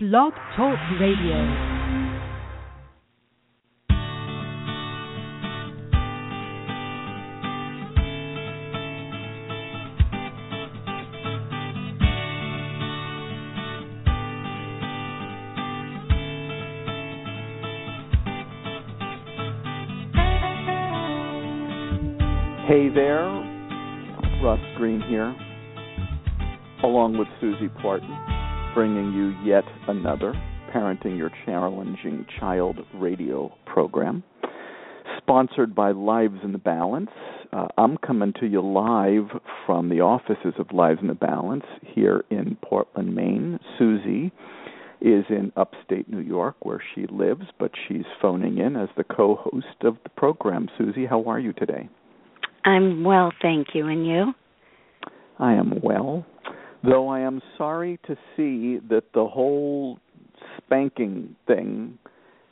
[0.00, 1.34] Blog Talk Radio.
[22.68, 23.24] Hey there,
[24.44, 25.34] Ross Greene here,
[26.84, 28.37] along with Susie Parton,
[28.74, 30.34] bringing you yet another
[30.74, 34.22] Parenting Your Challenging Child radio program,
[35.16, 37.10] sponsored by Lives in the Balance.
[37.52, 42.24] Uh, I'm coming to you live from the offices of Lives in the Balance here
[42.30, 43.58] in Portland, Maine.
[43.78, 44.32] Susie
[45.00, 49.36] is in upstate New York where she lives, but she's phoning in as the co
[49.36, 50.68] host of the program.
[50.76, 51.88] Susie, how are you today?
[52.64, 53.86] I'm well, thank you.
[53.86, 54.34] And you?
[55.38, 56.26] I am well,
[56.82, 59.98] though I am sorry to see that the whole
[60.56, 61.98] spanking thing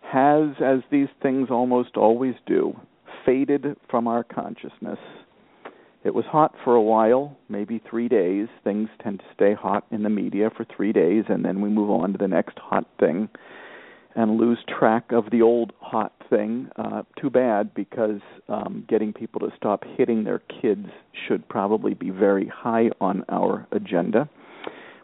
[0.02, 2.78] has, as these things almost always do,
[3.24, 4.98] faded from our consciousness.
[6.04, 8.46] It was hot for a while, maybe three days.
[8.62, 11.90] Things tend to stay hot in the media for three days, and then we move
[11.90, 13.28] on to the next hot thing
[14.16, 16.68] and lose track of the old hot thing.
[16.76, 20.86] Uh, too bad because um, getting people to stop hitting their kids
[21.28, 24.28] should probably be very high on our agenda.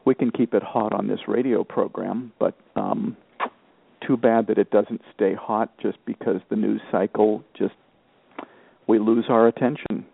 [0.04, 3.16] We can keep it hot on this radio program, but um,
[4.04, 7.74] too bad that it doesn't stay hot just because the news cycle just
[8.88, 10.04] we lose our attention.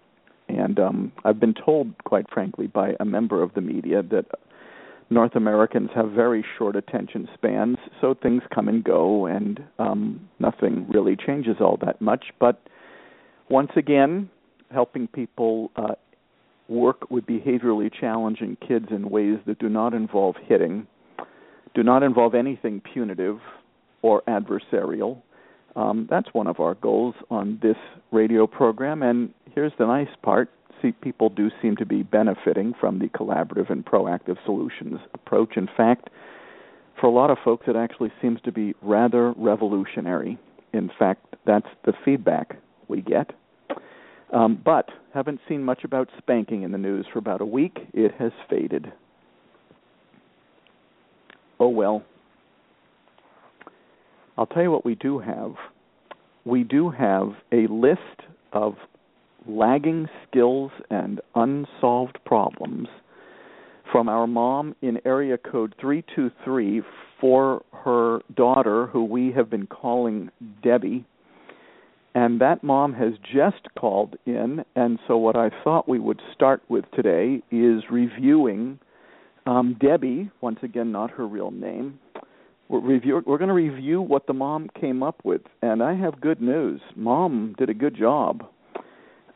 [0.48, 4.26] And um, I've been told, quite frankly, by a member of the media that
[5.10, 10.86] North Americans have very short attention spans, so things come and go, and um, nothing
[10.88, 12.26] really changes all that much.
[12.38, 12.60] But
[13.48, 14.28] once again,
[14.70, 15.94] helping people uh,
[16.68, 20.86] work with behaviorally challenging kids in ways that do not involve hitting,
[21.74, 23.38] do not involve anything punitive
[24.02, 25.22] or adversarial.
[25.74, 27.76] Um, that's one of our goals on this
[28.10, 29.02] radio program.
[29.02, 30.50] And here's the nice part
[30.82, 35.56] see people do seem to be benefiting from the collaborative and proactive solutions approach.
[35.56, 36.10] In fact,
[37.00, 40.38] for a lot of folks, it actually seems to be rather revolutionary.
[40.72, 42.56] In fact, that's the feedback
[42.88, 43.30] we get.
[44.32, 47.78] Um, but haven't seen much about spanking in the news for about a week.
[47.94, 48.92] It has faded.
[51.60, 52.04] Oh well.
[54.36, 55.54] I'll tell you what we do have.
[56.44, 58.00] We do have a list
[58.52, 58.76] of
[59.48, 62.88] lagging skills and unsolved problems
[63.90, 66.82] from our mom in area code 323
[67.20, 70.30] for her daughter, who we have been calling
[70.62, 71.04] Debbie.
[72.14, 76.62] And that mom has just called in, and so what I thought we would start
[76.68, 78.78] with today is reviewing
[79.46, 81.98] um, Debbie, once again, not her real name.
[82.68, 86.20] We're, review, we're going to review what the mom came up with, and I have
[86.20, 86.80] good news.
[86.96, 88.44] Mom did a good job.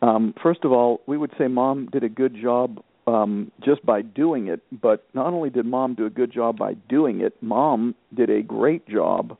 [0.02, 4.02] Um, first of all, we would say mom did a good job um, just by
[4.02, 7.94] doing it, but not only did mom do a good job by doing it, mom
[8.14, 9.36] did a great job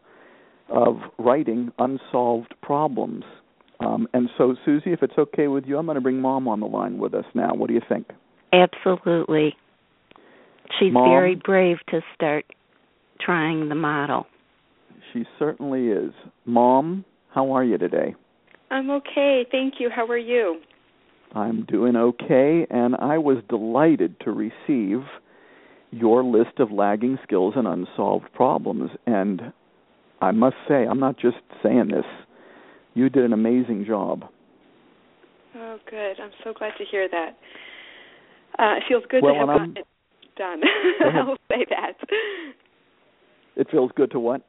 [0.69, 3.25] of writing unsolved problems.
[3.81, 6.61] Um, and so, Susie, if it's okay with you, I'm going to bring mom on
[6.61, 7.55] the line with us now.
[7.55, 8.07] What do you think?
[8.53, 9.57] Absolutely.
[10.79, 12.45] She's mom, very brave to start
[13.21, 14.27] trying the model.
[15.13, 16.13] She certainly is.
[16.47, 18.15] Mom, how are you today?
[18.73, 19.45] I'm okay.
[19.51, 19.91] Thank you.
[19.95, 20.61] How are you?
[21.35, 25.05] I'm doing okay, and I was delighted to receive
[25.91, 28.91] your list of lagging skills and unsolved problems.
[29.07, 29.53] And
[30.23, 32.07] I must say, I'm not just saying this,
[32.95, 34.25] you did an amazing job.
[35.55, 36.15] Oh, good.
[36.19, 37.37] I'm so glad to hear that.
[38.59, 39.87] Uh, it feels good well, to have gotten it
[40.37, 40.63] done.
[41.15, 41.93] I'll say that.
[43.57, 44.47] It feels good to what?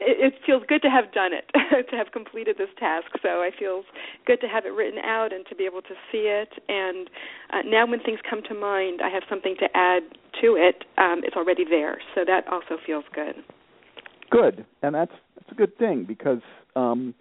[0.00, 1.50] It, feels good to have done it,
[1.90, 3.06] to have completed this task.
[3.22, 3.82] So I feel
[4.26, 6.50] good to have it written out and to be able to see it.
[6.68, 7.10] And
[7.50, 10.02] uh, now, when things come to mind, I have something to add
[10.40, 10.84] to it.
[10.98, 13.36] Um, it's already there, so that also feels good.
[14.30, 16.42] Good, and that's that's a good thing because
[16.76, 17.14] um,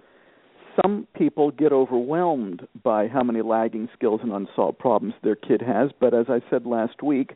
[0.82, 5.92] some people get overwhelmed by how many lagging skills and unsolved problems their kid has.
[6.00, 7.34] But as I said last week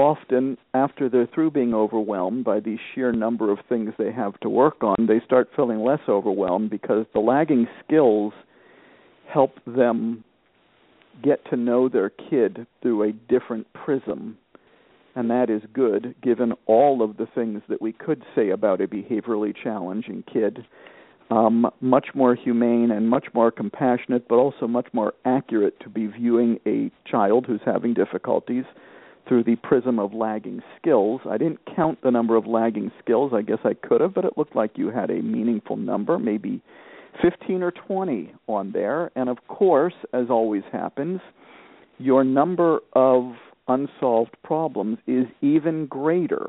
[0.00, 4.48] often after they're through being overwhelmed by the sheer number of things they have to
[4.48, 8.32] work on, they start feeling less overwhelmed because the lagging skills
[9.32, 10.24] help them
[11.22, 14.38] get to know their kid through a different prism.
[15.14, 18.86] And that is good given all of the things that we could say about a
[18.86, 20.64] behaviorally challenging kid.
[21.30, 26.06] Um, much more humane and much more compassionate, but also much more accurate to be
[26.06, 28.64] viewing a child who's having difficulties
[29.30, 31.20] through the prism of lagging skills.
[31.24, 33.30] I didn't count the number of lagging skills.
[33.32, 36.60] I guess I could have, but it looked like you had a meaningful number, maybe
[37.22, 39.12] 15 or 20 on there.
[39.14, 41.20] And of course, as always happens,
[41.98, 43.34] your number of
[43.68, 46.48] unsolved problems is even greater.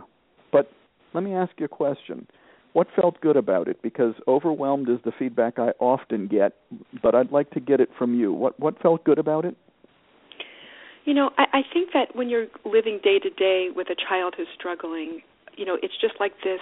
[0.51, 0.71] But
[1.13, 2.25] let me ask you a question.
[2.73, 3.79] What felt good about it?
[3.83, 6.53] Because overwhelmed is the feedback I often get,
[7.03, 8.33] but I'd like to get it from you.
[8.33, 9.55] What what felt good about it?
[11.05, 14.35] You know, I, I think that when you're living day to day with a child
[14.37, 15.21] who's struggling,
[15.57, 16.61] you know, it's just like this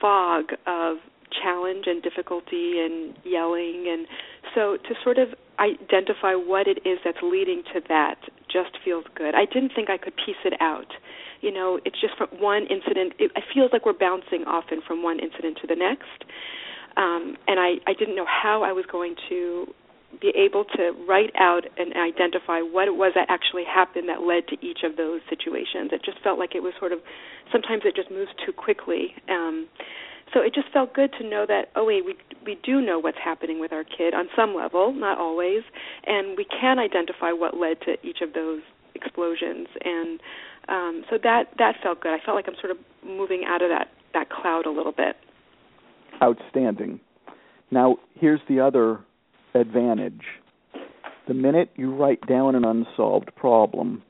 [0.00, 0.98] fog of
[1.42, 4.06] challenge and difficulty and yelling and
[4.54, 5.28] so to sort of
[5.58, 8.16] identify what it is that's leading to that
[8.50, 9.34] just feels good.
[9.34, 10.92] I didn't think I could piece it out.
[11.40, 13.14] You know, it's just from one incident.
[13.18, 16.24] It, it feels like we're bouncing often from one incident to the next,
[16.96, 19.66] um, and I, I didn't know how I was going to
[20.20, 24.48] be able to write out and identify what it was that actually happened that led
[24.48, 25.90] to each of those situations.
[25.92, 27.00] It just felt like it was sort of
[27.52, 29.14] sometimes it just moves too quickly.
[29.28, 29.68] Um,
[30.32, 32.14] so it just felt good to know that oh wait we
[32.44, 35.62] we do know what's happening with our kid on some level, not always,
[36.06, 38.60] and we can identify what led to each of those
[38.94, 40.20] explosions and
[40.68, 42.12] um, so that that felt good.
[42.12, 45.16] I felt like I'm sort of moving out of that that cloud a little bit.
[46.22, 47.00] Outstanding.
[47.70, 49.00] Now here's the other
[49.54, 50.22] advantage.
[51.26, 54.02] The minute you write down an unsolved problem,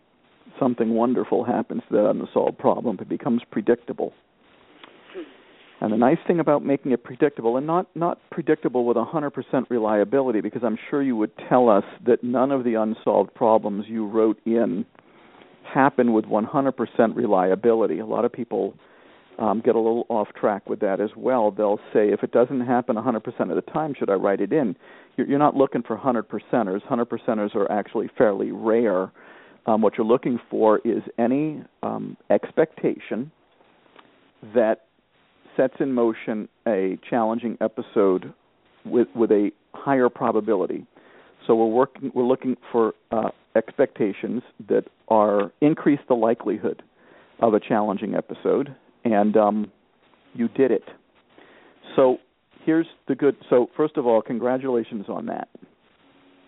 [0.59, 2.99] something wonderful happens to that unsolved problem.
[3.01, 4.13] It becomes predictable.
[5.81, 9.33] And the nice thing about making it predictable, and not, not predictable with 100%
[9.69, 14.07] reliability, because I'm sure you would tell us that none of the unsolved problems you
[14.07, 14.87] wrote in
[15.63, 16.73] happen with 100%
[17.15, 17.99] reliability.
[17.99, 18.75] A lot of people
[19.39, 21.51] um, get a little off track with that as well.
[21.51, 23.17] They'll say, if it doesn't happen 100%
[23.51, 24.77] of the time, should I write it in?
[25.17, 26.81] You're, you're not looking for 100 percenters.
[26.89, 29.11] 100 percenters are actually fairly rare.
[29.67, 33.31] Um, what you're looking for is any um, expectation
[34.55, 34.83] that
[35.57, 38.33] sets in motion a challenging episode
[38.85, 40.87] with with a higher probability.
[41.47, 46.83] So we're working we're looking for uh, expectations that are increase the likelihood
[47.41, 49.73] of a challenging episode, and um,
[50.35, 50.85] you did it.
[51.97, 52.19] So
[52.65, 53.37] here's the good.
[53.51, 55.49] So first of all, congratulations on that.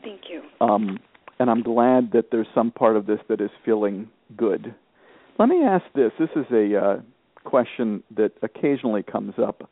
[0.02, 0.42] Thank you.
[0.60, 0.98] Um,
[1.38, 4.74] and I'm glad that there's some part of this that is feeling good.
[5.38, 6.12] Let me ask this.
[6.18, 6.96] This is a uh,
[7.44, 9.68] question that occasionally comes up.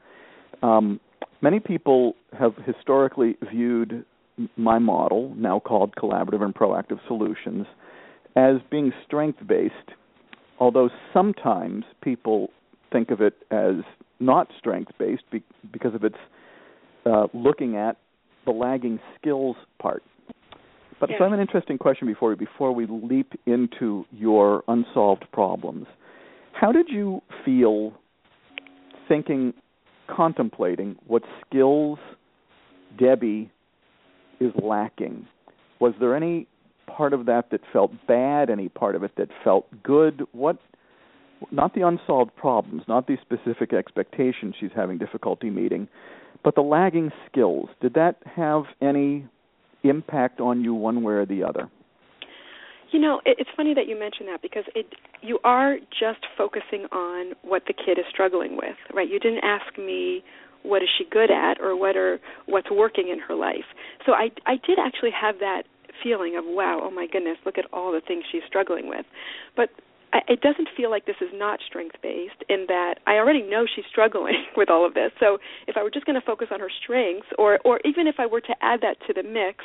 [0.62, 1.00] Um,
[1.40, 4.04] many people have historically viewed
[4.56, 7.66] my model, now called collaborative and proactive solutions,
[8.36, 9.75] as being strength based,
[10.58, 12.50] although sometimes people
[12.94, 13.82] think of it as
[14.20, 15.43] not strength based be-
[15.73, 16.17] because of its
[17.05, 17.96] uh, looking at
[18.46, 20.02] the lagging skills part.
[21.00, 25.26] But so I have an interesting question before we before we leap into your unsolved
[25.32, 25.87] problems.
[26.52, 27.93] How did you feel
[29.08, 29.52] thinking,
[30.08, 31.99] contemplating what skills
[32.99, 33.50] Debbie
[34.41, 35.26] is lacking?
[35.81, 36.46] Was there any
[36.87, 38.50] part of that that felt bad?
[38.50, 40.23] Any part of it that felt good?
[40.32, 40.58] What?
[41.50, 45.88] Not the unsolved problems, not the specific expectations she's having difficulty meeting,
[46.42, 47.69] but the lagging skills.
[47.81, 49.26] Did that have any
[49.82, 51.70] impact on you one way or the other?
[52.90, 54.86] You know, it's funny that you mention that because it
[55.20, 59.08] you are just focusing on what the kid is struggling with, right?
[59.08, 60.22] You didn't ask me
[60.62, 63.67] what is she good at or what are what's working in her life.
[64.06, 65.64] So I I did actually have that
[66.03, 69.06] feeling of wow, oh my goodness, look at all the things she's struggling with.
[69.56, 69.70] But
[70.29, 73.85] it doesn't feel like this is not strength based in that I already know she's
[73.91, 75.11] struggling with all of this.
[75.21, 78.17] So if I were just going to focus on her strengths, or or even if
[78.19, 79.65] I were to add that to the mix,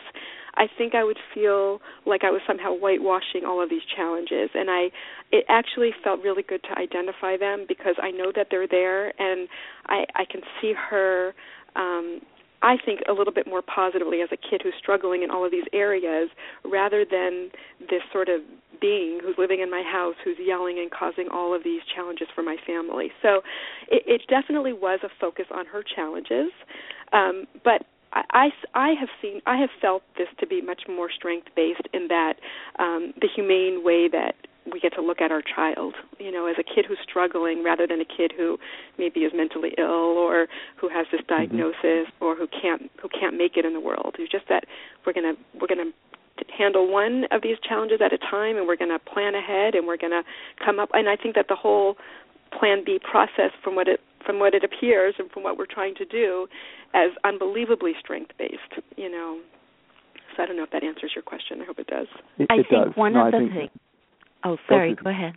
[0.56, 4.50] I think I would feel like I was somehow whitewashing all of these challenges.
[4.54, 4.90] And I,
[5.32, 9.48] it actually felt really good to identify them because I know that they're there, and
[9.88, 11.34] I I can see her.
[11.76, 12.22] Um,
[12.62, 15.52] I think a little bit more positively as a kid who's struggling in all of
[15.52, 16.30] these areas
[16.66, 17.50] rather than
[17.80, 18.42] this sort of
[18.82, 22.44] being who's living in my house who's yelling and causing all of these challenges for
[22.44, 23.12] my family.
[23.22, 23.42] So
[23.90, 26.52] it, it definitely was a focus on her challenges.
[27.12, 31.10] Um, but I, I, I have seen I have felt this to be much more
[31.12, 32.34] strength based in that
[32.78, 34.36] um, the humane way that
[34.72, 37.88] we get to look at our child, you know, as a kid who's struggling rather
[37.88, 38.58] than a kid who
[38.98, 40.48] maybe is mentally ill or
[40.78, 41.36] who has this mm-hmm.
[41.36, 42.26] diagnosis mm-hmm.
[42.26, 44.16] or who can't who can't make it in the world.
[44.20, 44.66] It's just that
[45.06, 45.92] we're gonna we're gonna
[46.58, 49.86] handle one of these challenges at a time and we're going to plan ahead and
[49.86, 50.24] we're going to
[50.64, 51.96] come up and I think that the whole
[52.58, 55.96] plan B process from what it from what it appears and from what we're trying
[55.96, 56.48] to do
[56.94, 59.40] as unbelievably strength based, you know.
[60.36, 61.62] So I don't know if that answers your question.
[61.62, 62.08] I hope it does.
[62.38, 62.96] It, I think does.
[62.96, 63.70] one no, of I the things
[64.44, 64.96] Oh, sorry.
[64.96, 65.34] Go, ahead.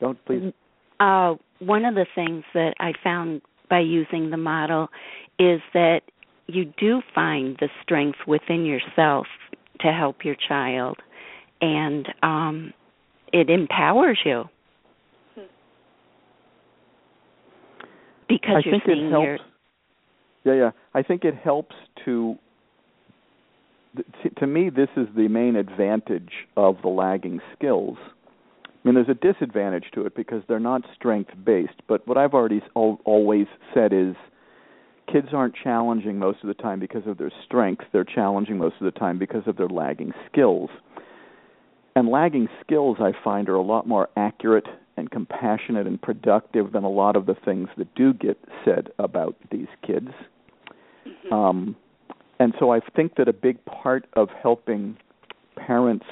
[0.00, 0.52] Don't please.
[0.98, 4.88] Uh, one of the things that I found by using the model
[5.38, 6.00] is that
[6.46, 9.26] you do find the strength within yourself
[9.80, 10.98] to help your child,
[11.60, 12.74] and um,
[13.32, 14.44] it empowers you
[18.30, 19.24] because I you're think seeing it helps.
[19.24, 19.38] your
[20.44, 20.70] Yeah, yeah.
[20.94, 21.74] I think it helps
[22.04, 22.36] to.
[24.38, 27.96] To me, this is the main advantage of the lagging skills.
[28.66, 31.82] I mean, there's a disadvantage to it because they're not strength based.
[31.86, 34.14] But what I've already always said is
[35.12, 37.84] kids aren't challenging most of the time because of their strength.
[37.92, 40.70] They're challenging most of the time because of their lagging skills.
[41.94, 44.66] And lagging skills, I find, are a lot more accurate
[44.96, 49.36] and compassionate and productive than a lot of the things that do get said about
[49.50, 50.08] these kids.
[51.06, 51.32] Mm-hmm.
[51.32, 51.76] Um,
[52.40, 54.96] and so I think that a big part of helping
[55.56, 56.06] parents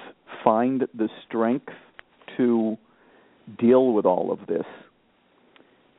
[0.45, 1.73] find the strength
[2.37, 2.77] to
[3.59, 4.67] deal with all of this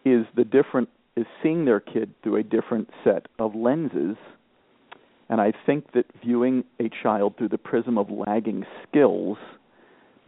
[0.05, 4.15] is the different is seeing their kid through a different set of lenses.
[5.29, 9.37] And I think that viewing a child through the prism of lagging skills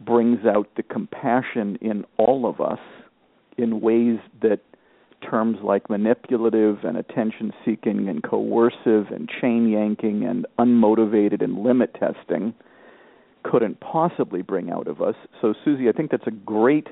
[0.00, 2.80] brings out the compassion in all of us
[3.56, 4.60] in ways that
[5.22, 11.94] terms like manipulative and attention seeking and coercive and chain yanking and unmotivated and limit
[11.94, 12.54] testing
[13.42, 15.14] couldn't possibly bring out of us.
[15.40, 16.88] So, Susie, I think that's a great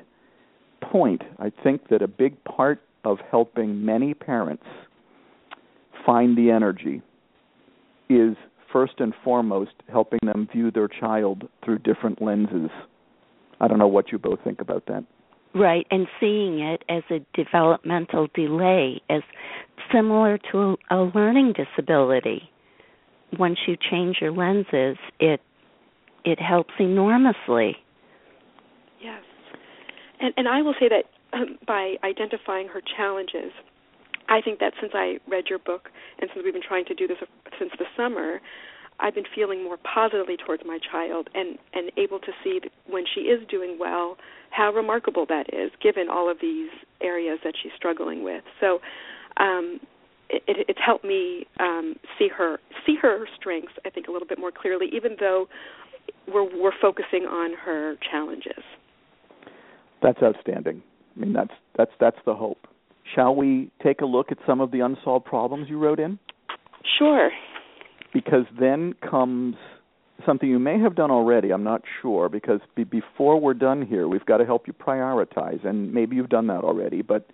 [0.81, 1.21] point.
[1.39, 4.63] I think that a big part of helping many parents
[6.05, 7.01] find the energy
[8.09, 8.35] is
[8.71, 12.69] first and foremost helping them view their child through different lenses.
[13.59, 15.03] I don't know what you both think about that.
[15.53, 19.21] Right, and seeing it as a developmental delay, as
[19.93, 20.57] similar to
[20.89, 22.49] a, a learning disability.
[23.37, 25.41] Once you change your lenses, it
[26.23, 27.75] it helps enormously.
[29.01, 29.23] Yes,
[30.21, 33.51] and and I will say that um, by identifying her challenges,
[34.29, 35.89] I think that since I read your book
[36.19, 37.17] and since we've been trying to do this
[37.59, 38.39] since the summer,
[39.01, 43.21] I've been feeling more positively towards my child and and able to see when she
[43.21, 44.17] is doing well
[44.51, 46.69] how remarkable that is given all of these
[47.01, 48.43] areas that she's struggling with.
[48.59, 48.79] So
[49.37, 49.79] um
[50.31, 53.73] it, it, it's helped me um, see her see her strengths.
[53.85, 55.47] I think a little bit more clearly, even though
[56.27, 58.63] we're we're focusing on her challenges.
[60.01, 60.81] That's outstanding.
[61.15, 62.67] I mean, that's that's that's the hope.
[63.13, 66.17] Shall we take a look at some of the unsolved problems you wrote in?
[66.97, 67.29] Sure.
[68.13, 69.55] Because then comes
[70.25, 71.51] something you may have done already.
[71.51, 75.65] I'm not sure because be, before we're done here, we've got to help you prioritize,
[75.65, 77.01] and maybe you've done that already.
[77.01, 77.27] But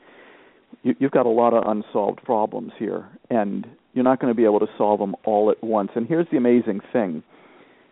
[0.83, 4.45] you, you've got a lot of unsolved problems here, and you're not going to be
[4.45, 5.91] able to solve them all at once.
[5.95, 7.23] And here's the amazing thing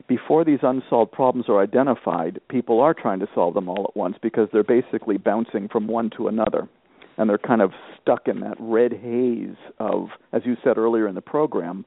[0.07, 4.17] before these unsolved problems are identified, people are trying to solve them all at once
[4.21, 6.67] because they're basically bouncing from one to another.
[7.17, 11.15] And they're kind of stuck in that red haze of, as you said earlier in
[11.15, 11.85] the program,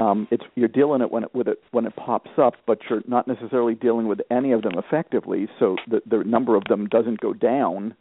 [0.00, 3.02] um, it's you're dealing it when it with it when it pops up, but you're
[3.06, 5.48] not necessarily dealing with any of them effectively.
[5.58, 7.94] So the the number of them doesn't go down.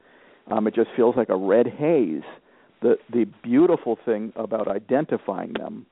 [0.51, 2.23] Um, it just feels like a red haze.
[2.81, 5.85] The the beautiful thing about identifying them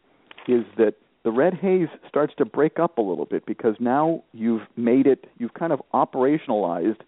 [0.48, 4.64] is that the red haze starts to break up a little bit because now you've
[4.76, 7.02] made it, you've kind of operationalized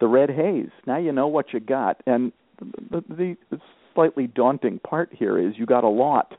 [0.00, 0.70] the red haze.
[0.86, 2.02] Now you know what you got.
[2.04, 3.60] And the, the, the
[3.94, 6.34] slightly daunting part here is you got a lot.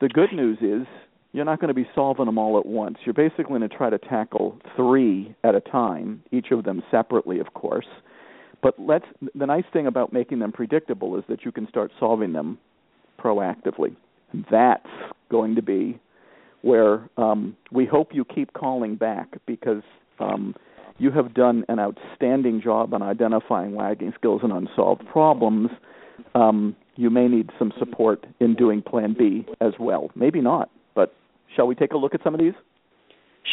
[0.00, 0.86] The good news is
[1.32, 2.98] you're not going to be solving them all at once.
[3.04, 7.38] You're basically going to try to tackle three at a time, each of them separately,
[7.40, 7.86] of course.
[8.62, 12.32] But let's the nice thing about making them predictable is that you can start solving
[12.32, 12.58] them
[13.18, 13.94] proactively.
[14.50, 14.88] That's
[15.30, 16.00] going to be
[16.62, 19.82] where um, we hope you keep calling back because
[20.18, 20.54] um,
[20.98, 25.70] you have done an outstanding job on identifying lagging skills and unsolved problems.
[26.34, 27.78] Um, you may need some mm-hmm.
[27.78, 30.10] support in doing Plan B as well.
[30.14, 31.14] Maybe not, but
[31.54, 32.54] shall we take a look at some of these?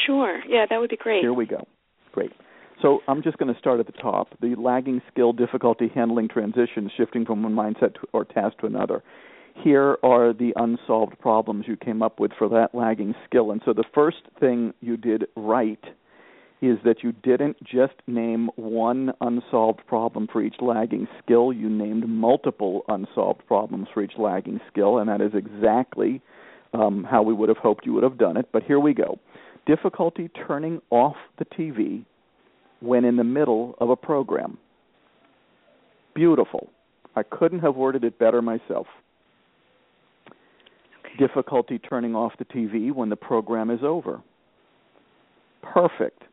[0.06, 0.42] Sure.
[0.48, 1.22] Yeah, that would be great.
[1.22, 1.68] Here we go.
[2.12, 2.32] Great.
[2.82, 4.30] So I'm just going to start at the top.
[4.42, 9.04] The lagging skill difficulty handling transitions, shifting from one mindset to, or task to another
[9.62, 13.52] here are the unsolved problems you came up with for that lagging skill.
[13.52, 15.84] And so the first thing you did right
[16.64, 22.08] is that you didn't just name one unsolved problem for each lagging skill, you named
[22.08, 26.22] multiple unsolved problems for each lagging skill, and that is exactly
[26.74, 28.48] um, how we would have hoped you would have done it.
[28.52, 29.20] But here we go
[29.66, 32.04] difficulty turning off the TV
[32.82, 34.58] when in the middle of a program.
[36.14, 36.70] Beautiful.
[37.16, 38.88] I couldn't have worded it better myself
[41.18, 44.22] difficulty turning off the TV when the program is over.
[45.62, 46.24] Perfect.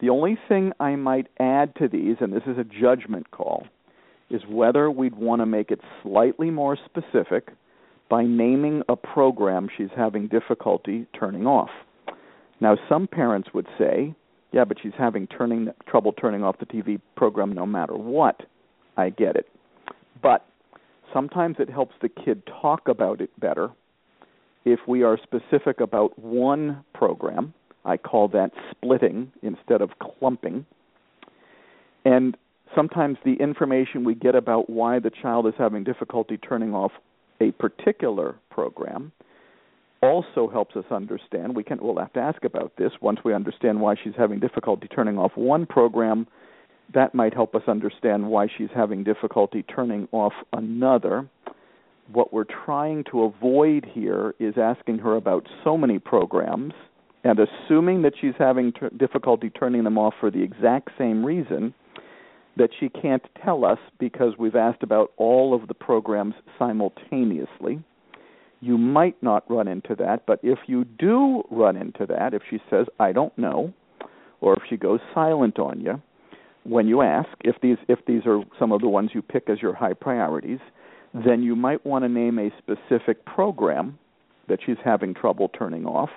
[0.00, 3.66] The only thing I might add to these, and this is a judgment call,
[4.30, 7.48] is whether we'd want to make it slightly more specific
[8.08, 11.70] by naming a program she's having difficulty turning off.
[12.60, 14.14] Now, some parents would say,
[14.52, 18.42] yeah, but she's having turning trouble turning off the TV program no matter what.
[18.96, 19.48] I get it.
[20.22, 20.46] But
[21.12, 23.70] sometimes it helps the kid talk about it better
[24.64, 27.54] if we are specific about one program.
[27.86, 30.66] I call that splitting instead of clumping.
[32.04, 32.36] And
[32.74, 36.92] sometimes the information we get about why the child is having difficulty turning off
[37.40, 39.12] a particular program
[40.02, 41.56] also helps us understand.
[41.56, 42.92] We can we'll have to ask about this.
[43.00, 46.26] Once we understand why she's having difficulty turning off one program
[46.94, 51.28] that might help us understand why she's having difficulty turning off another.
[52.12, 56.74] What we're trying to avoid here is asking her about so many programs
[57.26, 61.74] and assuming that she's having t- difficulty turning them off for the exact same reason
[62.56, 67.82] that she can't tell us because we've asked about all of the programs simultaneously.
[68.60, 72.58] You might not run into that, but if you do run into that, if she
[72.70, 73.74] says, I don't know,
[74.40, 76.00] or if she goes silent on you,
[76.62, 79.60] when you ask if these if these are some of the ones you pick as
[79.60, 80.60] your high priorities,
[81.12, 83.98] then you might want to name a specific program
[84.48, 86.10] that she's having trouble turning off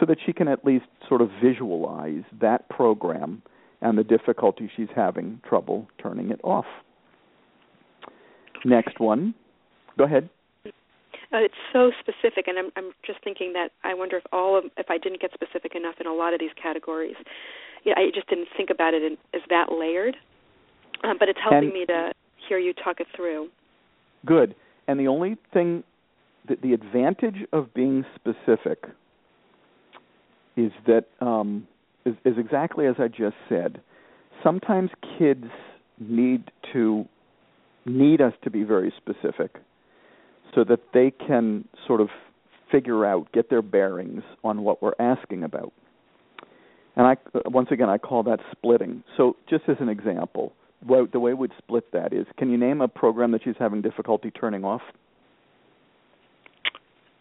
[0.00, 3.42] so that she can at least sort of visualize that program
[3.80, 6.66] and the difficulty she's having trouble turning it off.
[8.64, 9.34] Next one.
[9.98, 10.28] Go ahead.
[10.64, 14.64] Uh, it's so specific, and I'm, I'm just thinking that I wonder if all of,
[14.76, 17.16] if I didn't get specific enough in a lot of these categories,
[17.84, 20.16] yeah, I just didn't think about it in, as that layered.
[21.04, 22.12] Um, but it's helping and, me to
[22.48, 23.48] hear you talk it through.
[24.24, 24.54] Good.
[24.86, 25.82] And the only thing,
[26.48, 28.84] that the advantage of being specific
[30.56, 31.66] is that um,
[32.04, 33.80] is, is exactly as I just said.
[34.42, 35.46] Sometimes kids
[36.00, 37.06] need to
[37.86, 39.56] need us to be very specific
[40.54, 42.08] so that they can sort of
[42.70, 45.72] figure out, get their bearings on what we're asking about.
[46.96, 49.02] And I once again I call that splitting.
[49.16, 50.52] So just as an example,
[50.86, 54.30] the way we'd split that is, can you name a program that she's having difficulty
[54.30, 54.82] turning off?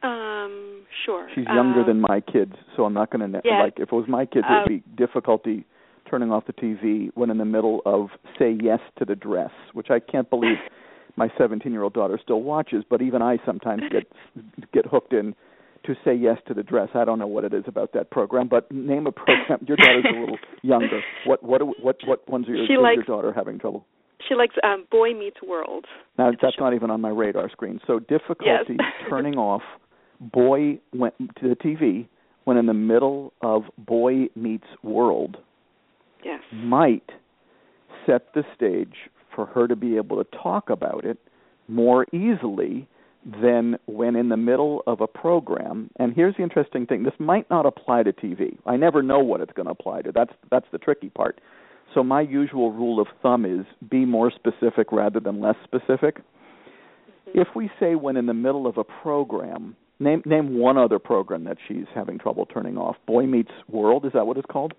[0.04, 1.28] Um, sure.
[1.34, 3.62] She's younger um, than my kids, so I'm not going to yeah.
[3.62, 5.66] like if it was my kids, it would be difficulty
[6.10, 9.88] turning off the TV when in the middle of say yes to the dress, which
[9.90, 10.58] I can't believe
[11.16, 14.08] my 17-year-old daughter still watches, but even I sometimes get
[14.74, 15.36] get hooked in
[15.86, 16.90] to say yes to the dress.
[16.94, 19.66] I don't know what it is about that program, but name a program.
[19.68, 21.02] Your daughter's a little younger.
[21.26, 23.86] What what what what ones are your, she likes, your daughter having trouble?
[24.28, 25.86] She likes um Boy Meets World.
[26.18, 27.80] Now that's not even on my radar screen.
[27.88, 28.94] So difficulty yes.
[29.10, 29.64] turning off
[30.22, 32.08] Boy went to the TV
[32.46, 35.38] when in the middle of Boy Meets World.
[36.24, 36.42] Yes.
[36.54, 37.10] Might
[38.06, 38.96] set the stage
[39.36, 41.18] for her to be able to talk about it
[41.68, 42.88] more easily
[43.42, 45.90] than when in the middle of a program.
[45.98, 48.58] And here's the interesting thing: this might not apply to TV.
[48.66, 50.12] I never know what it's going to apply to.
[50.12, 51.40] That's that's the tricky part.
[51.94, 56.18] So my usual rule of thumb is be more specific rather than less specific.
[56.18, 57.40] Mm-hmm.
[57.40, 61.44] If we say when in the middle of a program, name name one other program
[61.46, 62.98] that she's having trouble turning off.
[63.08, 64.74] Boy Meets World, is that what it's called?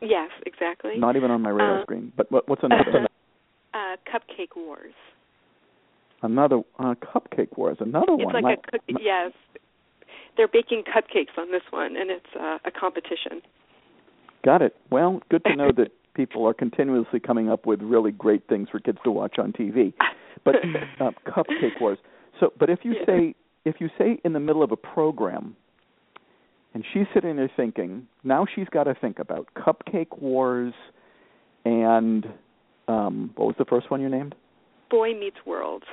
[0.00, 0.92] Yes, exactly.
[0.96, 2.12] Not even on my radar uh, screen.
[2.16, 3.08] But what, what's another?
[3.74, 4.94] uh, Cupcake Wars.
[6.22, 7.78] Another uh, Cupcake Wars.
[7.80, 8.36] Another it's one.
[8.36, 9.02] It's like my, a cookie.
[9.02, 9.32] Yes,
[10.36, 13.42] they're baking cupcakes on this one, and it's uh, a competition.
[14.44, 14.76] Got it.
[14.90, 18.78] Well, good to know that people are continuously coming up with really great things for
[18.78, 19.92] kids to watch on TV.
[20.44, 20.56] But
[21.00, 21.98] uh, Cupcake Wars.
[22.38, 23.06] So, but if you yeah.
[23.06, 25.56] say if you say in the middle of a program,
[26.74, 30.74] and she's sitting there thinking, now she's got to think about Cupcake Wars
[31.64, 32.26] and
[32.86, 34.34] um, what was the first one you named?
[34.90, 35.84] Boy Meets World.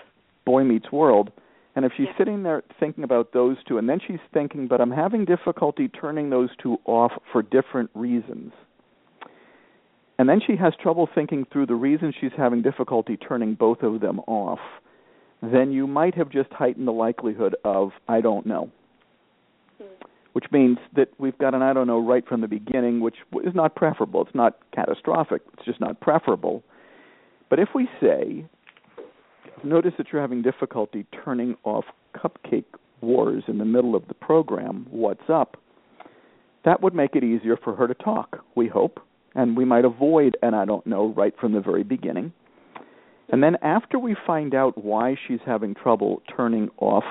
[0.45, 1.31] Boy Meets World.
[1.75, 2.17] And if she's Yeah.
[2.17, 6.29] sitting there thinking about those two, and then she's thinking, but I'm having difficulty turning
[6.29, 8.53] those two off for different reasons.
[10.17, 13.99] And then she has trouble thinking through the reasons she's having difficulty turning both of
[13.99, 14.61] them off,
[15.53, 18.71] then you might have just heightened the likelihood of, I don't know.
[20.33, 23.55] Which means that we've got an I don't know right from the beginning, which is
[23.55, 24.21] not preferable.
[24.21, 26.61] It's not catastrophic, it's just not preferable.
[27.49, 28.45] But if we say,
[29.63, 32.65] notice that you're having difficulty turning off cupcake
[33.01, 35.57] wars in the middle of the program, what's up?
[36.65, 38.99] That would make it easier for her to talk, we hope,
[39.35, 42.33] and we might avoid an I don't know right from the very beginning.
[43.29, 47.03] And then after we find out why she's having trouble turning off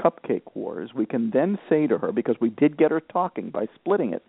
[0.00, 3.66] cupcake wars, we can then say to her, because we did get her talking by
[3.74, 4.24] splitting it,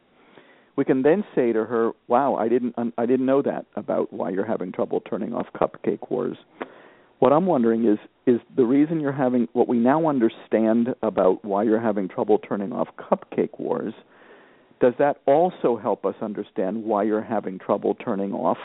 [0.76, 4.32] we can then say to her, "Wow, I didn't I didn't know that about why
[4.32, 6.38] you're having trouble turning off cupcake wars."
[7.20, 11.62] What I'm wondering is is the reason you're having what we now understand about why
[11.64, 13.94] you're having trouble turning off cupcake wars
[14.84, 18.58] does that also help us understand why you're having trouble turning off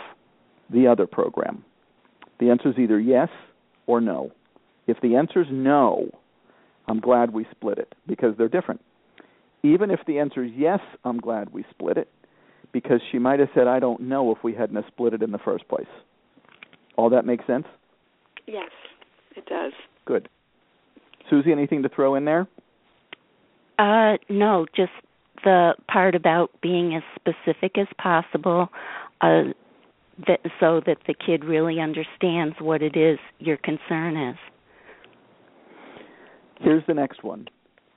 [0.69, 1.65] the other program?
[2.41, 3.29] The answer is either yes
[3.87, 4.33] or no.
[4.87, 6.11] If the answer is no,
[6.87, 8.81] I'm glad we split it because they're different.
[9.63, 12.09] Even if the answer is yes, I'm glad we split it
[12.73, 15.39] because she might have said, I don't know if we hadn't split it in the
[15.39, 15.87] first place.
[16.97, 17.67] All that makes sense?
[18.47, 18.71] Yes,
[19.37, 19.73] it does.
[20.05, 20.29] Good.
[21.29, 22.47] Susie, anything to throw in there?
[23.79, 24.93] Uh, no, just
[25.45, 28.69] the part about being as specific as possible,
[29.21, 29.43] uh,
[30.27, 34.37] that, so that the kid really understands what it is your concern is.
[36.61, 37.49] Here's the next one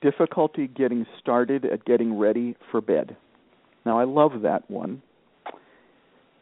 [0.02, 3.16] difficulty getting started at getting ready for bed.
[3.86, 5.02] Now, I love that one.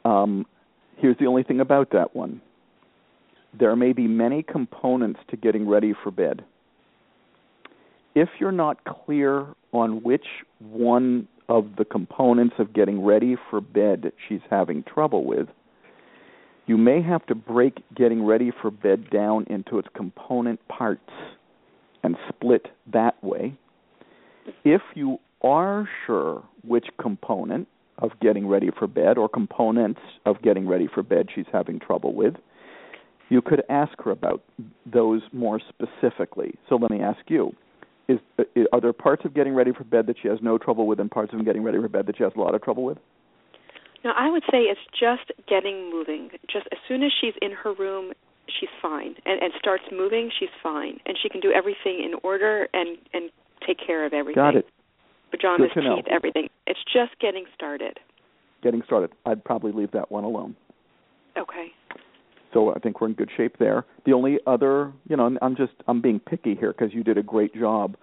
[0.06, 0.46] Um,
[0.96, 2.42] here's the only thing about that one
[3.58, 6.44] there may be many components to getting ready for bed.
[8.14, 10.26] If you're not clear on which
[10.60, 15.48] one of the components of getting ready for bed she's having trouble with,
[16.70, 21.10] you may have to break getting ready for bed down into its component parts
[22.04, 23.58] and split that way.
[24.64, 30.68] If you are sure which component of getting ready for bed or components of getting
[30.68, 32.36] ready for bed she's having trouble with,
[33.30, 34.44] you could ask her about
[34.86, 36.54] those more specifically.
[36.70, 37.52] So let me ask you:
[38.08, 40.86] is, uh, are there parts of getting ready for bed that she has no trouble
[40.86, 42.84] with, and parts of getting ready for bed that she has a lot of trouble
[42.84, 43.00] with?
[44.04, 46.30] No, I would say it's just getting moving.
[46.52, 48.14] Just as soon as she's in her room,
[48.48, 52.68] she's fine, and, and starts moving, she's fine, and she can do everything in order
[52.74, 53.30] and and
[53.66, 54.42] take care of everything.
[54.42, 54.68] Got it.
[55.32, 56.02] Pajamas, teeth, know.
[56.10, 56.50] everything.
[56.66, 58.00] It's just getting started.
[58.64, 59.12] Getting started.
[59.26, 60.56] I'd probably leave that one alone.
[61.38, 61.68] Okay.
[62.54, 63.86] So I think we're in good shape there.
[64.06, 67.24] The only other, you know, I'm just I'm being picky here because you did a
[67.24, 67.96] great job.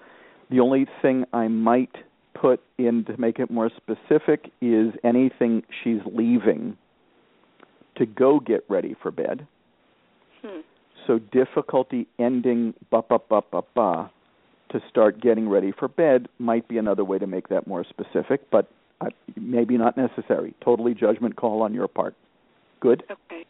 [0.51, 1.95] The only thing I might
[2.41, 6.77] put in to make it more specific is anything she's leaving
[7.97, 9.47] to go get ready for bed.
[10.43, 10.61] Hmm.
[11.07, 14.11] So difficulty ending ba ba ba ba ba
[14.71, 18.51] to start getting ready for bed might be another way to make that more specific,
[18.51, 18.69] but
[19.01, 20.55] uh, maybe not necessary.
[20.65, 22.15] Totally judgment call on your part.
[22.81, 23.05] Good.
[23.11, 23.47] Okay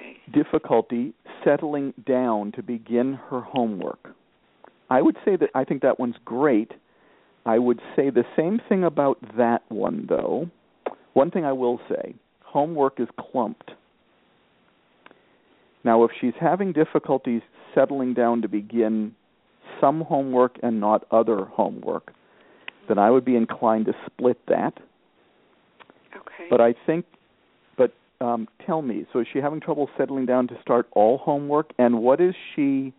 [0.00, 0.16] Okay.
[0.32, 1.12] difficulty
[1.44, 4.14] settling down to begin her homework.
[4.90, 6.72] I would say that I think that one's great.
[7.46, 10.50] I would say the same thing about that one, though.
[11.14, 13.70] One thing I will say homework is clumped.
[15.84, 17.42] Now, if she's having difficulties
[17.74, 19.14] settling down to begin
[19.80, 22.12] some homework and not other homework,
[22.88, 24.74] then I would be inclined to split that.
[26.14, 26.48] Okay.
[26.50, 27.06] But I think
[27.76, 31.72] but um, tell me, so is she having trouble settling down to start all homework?
[31.78, 32.92] And what is she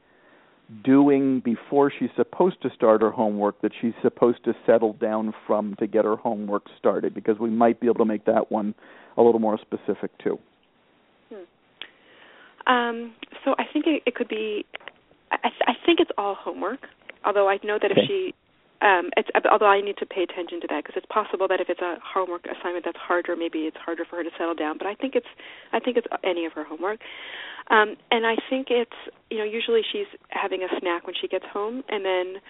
[0.84, 5.76] doing before she's supposed to start her homework that she's supposed to settle down from
[5.76, 7.14] to get her homework started?
[7.14, 8.74] Because we might be able to make that one
[9.18, 10.40] a little more specific too.
[11.30, 12.72] Hmm.
[12.74, 14.66] Um, so I think it, it could be.
[15.32, 16.88] I, I think it's all homework.
[17.24, 18.02] Although I know that okay.
[18.02, 18.34] if she
[18.82, 21.70] um, it's, although I need to pay attention to that because it's possible that if
[21.70, 24.78] it's a homework assignment that's harder, maybe it's harder for her to settle down.
[24.78, 25.30] But I think it's
[25.72, 27.00] I think it's any of her homework,
[27.70, 28.98] um, and I think it's
[29.30, 32.42] you know usually she's having a snack when she gets home, and then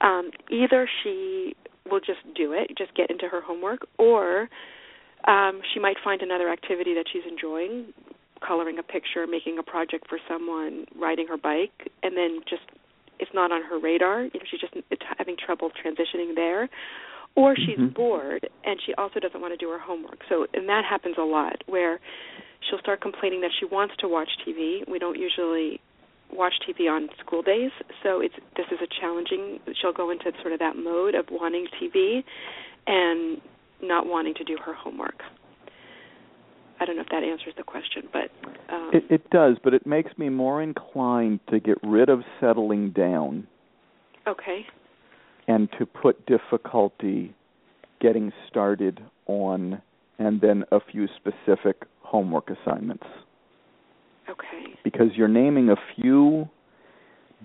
[0.00, 1.54] um, either she
[1.88, 4.48] will just do it, just get into her homework, or
[5.28, 7.86] um, she might find another activity that she's enjoying,
[8.46, 12.62] coloring a picture, making a project for someone, riding her bike, and then just
[13.18, 14.22] it's not on her radar.
[14.22, 14.74] You know, she's just
[15.18, 16.68] having trouble transitioning there,
[17.34, 17.94] or she's mm-hmm.
[17.94, 20.20] bored and she also doesn't want to do her homework.
[20.28, 22.00] So, and that happens a lot where
[22.68, 24.88] she'll start complaining that she wants to watch TV.
[24.88, 25.80] We don't usually
[26.32, 27.70] watch TV on school days,
[28.02, 29.60] so it's this is a challenging.
[29.80, 32.24] She'll go into sort of that mode of wanting TV
[32.86, 33.40] and
[33.82, 35.22] not wanting to do her homework.
[36.78, 38.30] I don't know if that answers the question, but
[38.72, 39.56] um, it, it does.
[39.62, 43.46] But it makes me more inclined to get rid of settling down.
[44.26, 44.66] Okay.
[45.48, 47.34] And to put difficulty
[48.00, 49.80] getting started on,
[50.18, 53.06] and then a few specific homework assignments.
[54.28, 54.74] Okay.
[54.84, 56.48] Because you're naming a few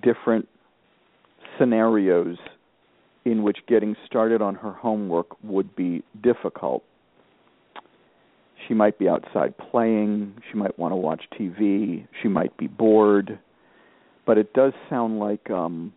[0.04, 0.48] different
[1.58, 2.38] scenarios
[3.24, 6.84] in which getting started on her homework would be difficult
[8.68, 10.34] she might be outside playing.
[10.52, 12.08] She might want to watch TV.
[12.22, 13.40] She might be bored.
[14.26, 15.94] But it does sound like um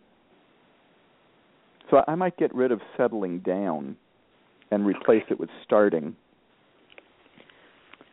[1.89, 3.95] so I might get rid of settling down
[4.71, 6.15] and replace it with starting.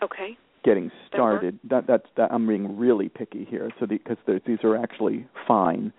[0.02, 0.36] Okay.
[0.64, 1.58] Getting started.
[1.68, 2.32] That, that's that.
[2.32, 5.92] I'm being really picky here, so because the, these are actually fine,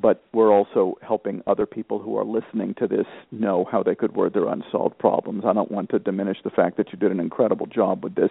[0.00, 4.14] but we're also helping other people who are listening to this know how they could
[4.14, 5.44] word their unsolved problems.
[5.46, 8.30] I don't want to diminish the fact that you did an incredible job with this.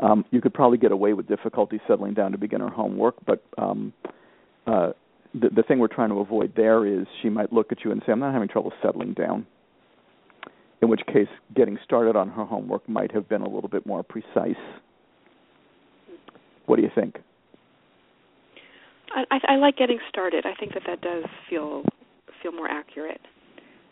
[0.00, 3.92] Um, you could probably get away with difficulty settling down to beginner homework, but um,
[4.66, 4.92] uh,
[5.34, 8.02] the, the thing we're trying to avoid there is she might look at you and
[8.06, 9.46] say, "I'm not having trouble settling down."
[10.80, 14.04] In which case, getting started on her homework might have been a little bit more
[14.04, 14.54] precise.
[16.66, 17.18] What do you think?
[19.30, 20.46] I, I like getting started.
[20.46, 21.84] I think that that does feel
[22.42, 23.20] feel more accurate.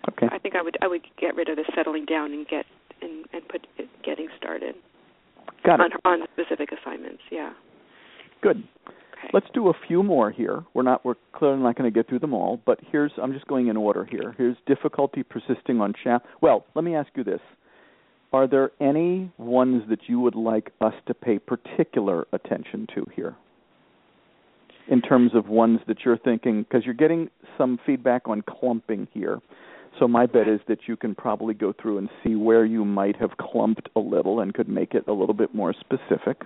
[0.08, 0.28] Okay.
[0.30, 2.64] I think I would I would get rid of the settling down and get
[3.02, 3.66] and and put
[4.04, 4.74] getting started.
[5.64, 5.92] Got it.
[6.04, 7.52] On, on specific assignments, yeah.
[8.42, 8.62] Good.
[8.86, 9.30] Okay.
[9.32, 10.64] Let's do a few more here.
[10.74, 13.46] We're not we're clearly not going to get through them all, but here's I'm just
[13.46, 14.34] going in order here.
[14.36, 16.22] Here's difficulty persisting on chat.
[16.40, 17.40] Well, let me ask you this.
[18.32, 23.34] Are there any ones that you would like us to pay particular attention to here?
[24.88, 29.40] In terms of ones that you're thinking because you're getting some feedback on clumping here.
[29.98, 33.16] So my bet is that you can probably go through and see where you might
[33.16, 36.42] have clumped a little and could make it a little bit more specific.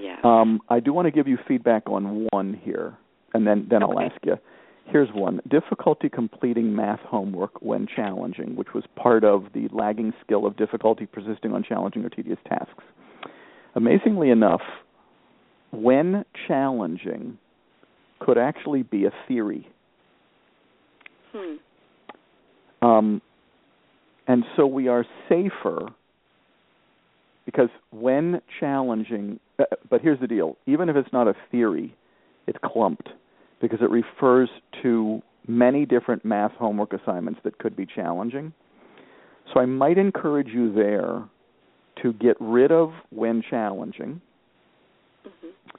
[0.00, 0.16] Yeah.
[0.24, 2.96] Um, I do want to give you feedback on one here,
[3.34, 4.36] and then then I'll ask you.
[4.86, 10.46] Here's one: difficulty completing math homework when challenging, which was part of the lagging skill
[10.46, 12.84] of difficulty persisting on challenging or tedious tasks.
[13.74, 14.62] Amazingly enough,
[15.70, 17.38] when challenging
[18.20, 19.68] could actually be a theory.
[21.32, 21.56] Hmm.
[22.82, 23.22] Um,
[24.26, 25.88] and so we are safer
[27.44, 31.94] because when challenging, uh, but here's the deal even if it's not a theory,
[32.46, 33.08] it's clumped
[33.60, 34.48] because it refers
[34.82, 38.52] to many different math homework assignments that could be challenging.
[39.52, 41.24] So I might encourage you there
[42.02, 44.20] to get rid of when challenging
[45.26, 45.76] mm-hmm.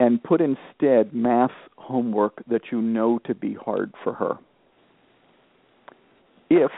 [0.00, 4.38] and put instead math homework that you know to be hard for her
[6.50, 6.70] if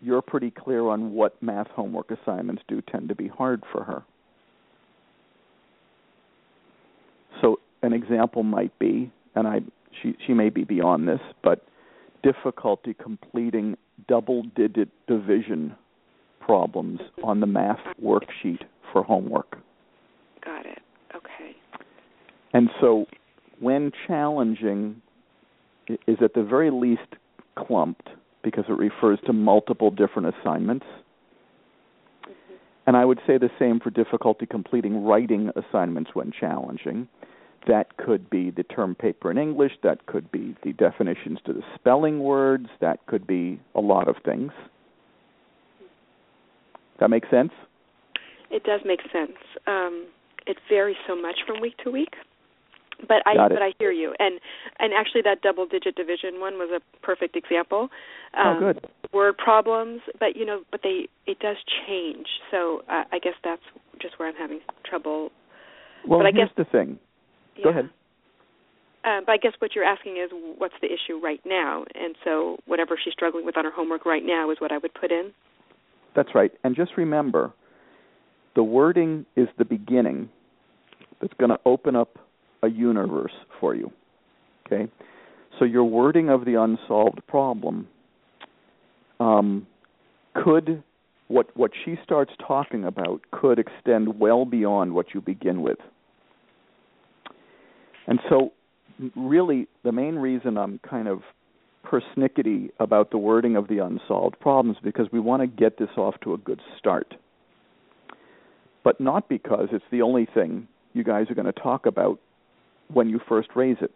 [0.00, 4.04] you're pretty clear on what math homework assignments do tend to be hard for her.
[7.40, 9.60] So an example might be, and I
[10.02, 11.66] she she may be beyond this, but
[12.22, 13.76] difficulty completing
[14.06, 15.74] double digit division
[16.40, 19.58] problems on the math worksheet for homework.
[20.46, 20.78] Got it.
[21.14, 21.56] Okay.
[22.54, 23.06] And so
[23.60, 25.02] when challenging
[26.06, 27.16] is at the very least
[27.56, 28.08] clumped
[28.42, 30.86] because it refers to multiple different assignments.
[32.22, 32.54] Mm-hmm.
[32.86, 37.08] And I would say the same for difficulty completing writing assignments when challenging.
[37.66, 41.62] That could be the term paper in English, that could be the definitions to the
[41.74, 44.52] spelling words, that could be a lot of things.
[47.00, 47.50] That makes sense?
[48.50, 49.36] It does make sense.
[49.66, 50.06] Um,
[50.46, 52.14] it varies so much from week to week.
[53.06, 54.40] But I but I hear you, and
[54.78, 57.90] and actually that double digit division one was a perfect example.
[58.32, 58.86] Um, oh, good.
[59.12, 61.56] Word problems, but you know, but they it does
[61.86, 62.26] change.
[62.50, 63.62] So uh, I guess that's
[64.00, 65.30] just where I'm having trouble.
[66.08, 66.98] Well, but I here's guess, the thing.
[67.56, 67.64] Yeah.
[67.64, 67.90] Go ahead.
[69.04, 72.58] Uh, but I guess what you're asking is what's the issue right now, and so
[72.66, 75.32] whatever she's struggling with on her homework right now is what I would put in.
[76.16, 76.50] That's right.
[76.64, 77.52] And just remember,
[78.56, 80.28] the wording is the beginning
[81.20, 82.18] that's going to open up
[82.62, 83.92] a universe for you.
[84.66, 84.90] Okay?
[85.58, 87.86] So your wording of the unsolved problem
[89.20, 89.66] um,
[90.34, 90.82] could
[91.28, 95.78] what what she starts talking about could extend well beyond what you begin with.
[98.06, 98.52] And so
[99.16, 101.22] really the main reason I'm kind of
[101.84, 106.14] persnickety about the wording of the unsolved problems because we want to get this off
[106.22, 107.14] to a good start.
[108.86, 112.20] But not because it's the only thing you guys are going to talk about
[112.86, 113.90] when you first raise it.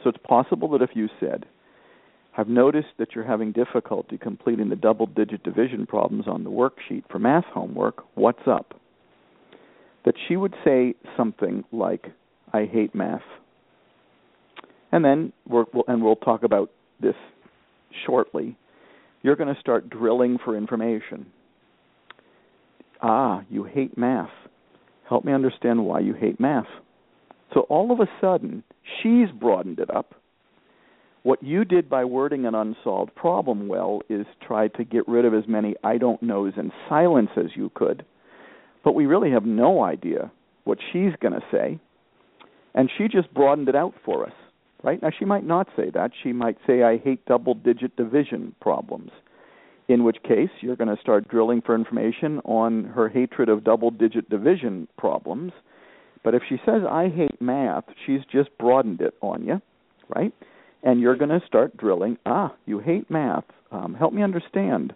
[0.00, 1.44] So it's possible that if you said,
[2.36, 7.02] I've noticed that you're having difficulty completing the double digit division problems on the worksheet
[7.10, 8.80] for math homework, what's up?
[10.04, 12.06] That she would say something like,
[12.52, 13.22] I hate math.
[14.92, 16.70] And then, we'll, and we'll talk about
[17.00, 17.16] this
[18.06, 18.56] shortly.
[19.22, 21.26] You're going to start drilling for information.
[23.00, 24.30] Ah, you hate math.
[25.08, 26.66] Help me understand why you hate math.
[27.54, 28.62] So all of a sudden,
[29.02, 30.14] she's broadened it up.
[31.22, 35.34] What you did by wording an unsolved problem well is try to get rid of
[35.34, 38.04] as many I don't knows and silence as you could.
[38.84, 40.30] But we really have no idea
[40.64, 41.78] what she's going to say.
[42.74, 44.32] And she just broadened it out for us,
[44.82, 45.02] right?
[45.02, 46.12] Now, she might not say that.
[46.22, 49.10] She might say, I hate double digit division problems.
[49.88, 53.90] In which case you're going to start drilling for information on her hatred of double
[53.90, 55.52] digit division problems.
[56.22, 59.60] But if she says, I hate math, she's just broadened it on you,
[60.14, 60.32] right?
[60.82, 63.44] And you're going to start drilling, ah, you hate math.
[63.72, 64.92] Um, help me understand.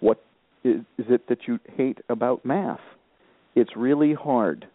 [0.00, 0.22] What
[0.64, 2.80] is, is it that you hate about math?
[3.54, 4.66] It's really hard.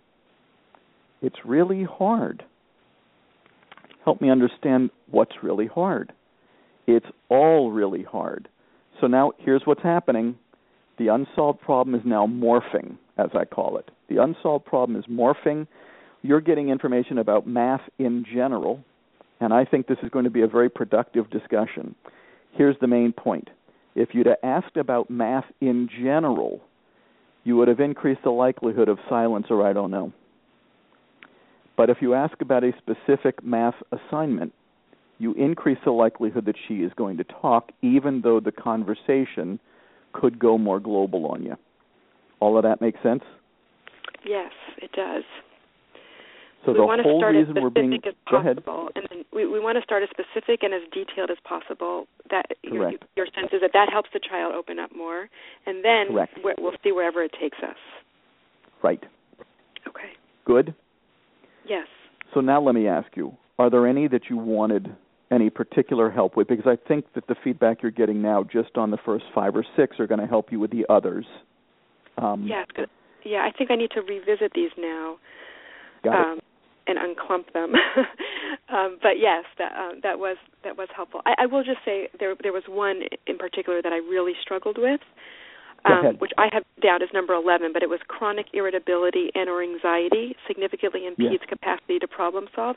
[1.22, 2.44] It's really hard.
[4.04, 6.14] Help me understand what's really hard.
[6.88, 8.48] It's all really hard.
[9.02, 10.36] So now here's what's happening.
[11.00, 13.90] The unsolved problem is now morphing, as I call it.
[14.08, 15.68] The unsolved problem is morphing.
[16.22, 18.84] You're getting information about math in general,
[19.40, 21.96] and I think this is going to be a very productive discussion.
[22.52, 23.50] Here's the main point.
[23.96, 26.62] If you'd have asked about math in general,
[27.44, 30.14] you would have increased the likelihood of silence or I don't know.
[31.76, 34.54] But if you ask about a specific math assignment,
[35.22, 39.60] you increase the likelihood that she is going to talk, even though the conversation
[40.14, 41.56] could go more global on you.
[42.40, 43.24] All of that makes sense?
[44.26, 45.24] Yes, it does.
[46.66, 48.56] So we the want whole to start reason as we're specific being as go ahead.
[48.58, 52.06] possible, and then we, we want to start as specific and as detailed as possible.
[52.30, 55.28] That your, your sense is that that helps the child open up more,
[55.66, 57.78] and then we- we'll see wherever it takes us.
[58.84, 59.04] Right.
[59.88, 60.12] Okay.
[60.46, 60.76] Good.
[61.68, 61.88] Yes.
[62.34, 64.96] So now let me ask you: Are there any that you wanted
[65.32, 66.48] any particular help with?
[66.48, 69.66] Because I think that the feedback you're getting now, just on the first five or
[69.76, 71.26] six, are going to help you with the others.
[72.18, 72.68] Um, Yes.
[72.76, 72.90] good.
[73.24, 75.18] Yeah, I think I need to revisit these now.
[76.06, 76.40] Um,
[76.88, 77.74] and unclump them.
[78.70, 81.22] um, but yes, that um, that was that was helpful.
[81.26, 84.78] I, I will just say there there was one in particular that I really struggled
[84.78, 85.02] with,
[85.86, 87.74] um, which I have down as number eleven.
[87.74, 92.76] But it was chronic irritability and or anxiety significantly impedes capacity to problem solve.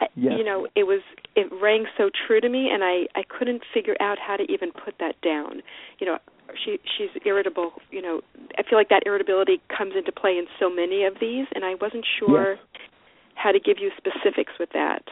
[0.00, 0.34] I, Yes.
[0.38, 1.02] You know, it was
[1.36, 4.72] it rang so true to me, and I I couldn't figure out how to even
[4.72, 5.62] put that down.
[5.98, 6.18] You know.
[6.64, 7.74] She she's irritable.
[7.92, 8.22] You know,
[8.58, 11.76] I feel like that irritability comes into play in so many of these, and I
[11.80, 12.88] wasn't sure Yes.
[13.36, 15.04] how to give you specifics with that.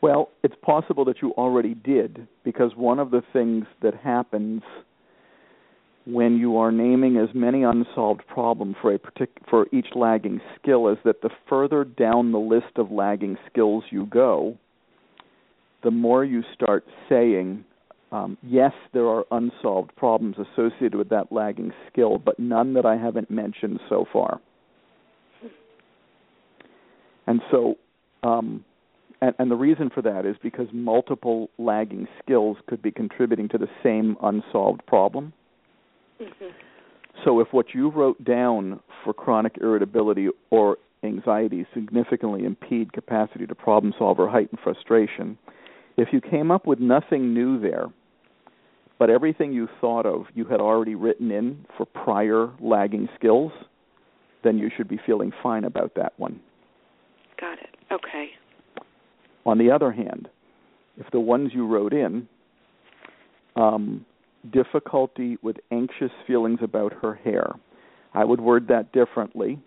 [0.00, 4.62] Well, it's possible that you already did, because one of the things that happens
[6.06, 10.88] when you are naming as many unsolved problems for a partic- for each lagging skill
[10.88, 14.56] is that the further down the list of lagging skills you go,
[15.82, 17.64] the more you start saying,
[18.12, 22.96] um, yes, there are unsolved problems associated with that lagging skill, but none that I
[22.96, 24.40] haven't mentioned so far.
[27.26, 27.76] And so,
[28.22, 28.64] um,
[29.22, 33.58] and, and the reason for that is because multiple lagging skills could be contributing to
[33.58, 35.32] the same unsolved problem.
[36.20, 36.46] Mm-hmm.
[37.24, 43.54] So if what you wrote down for chronic irritability or anxiety significantly impede capacity to
[43.54, 45.38] problem solve or heighten frustration,
[45.96, 47.86] if you came up with nothing new there,
[48.98, 53.52] but everything you thought of you had already written in for prior lagging skills,
[54.42, 56.40] then you should be feeling fine about that one.
[57.40, 57.76] Got it.
[57.92, 58.30] Okay.
[59.46, 60.28] On the other hand,
[60.96, 62.28] if the ones you wrote in,
[63.56, 64.04] um,
[64.50, 67.52] difficulty with anxious feelings about her hair,
[68.12, 69.58] I would word that differently.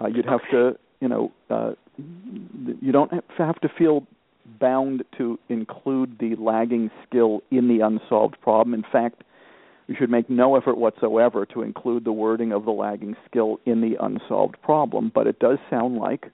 [0.00, 4.06] Uh, you'd have to, you know, uh, you don't have to feel
[4.58, 8.74] bound to include the lagging skill in the unsolved problem.
[8.74, 9.22] In fact,
[9.86, 13.80] you should make no effort whatsoever to include the wording of the lagging skill in
[13.80, 15.10] the unsolved problem.
[15.12, 16.26] But it does sound like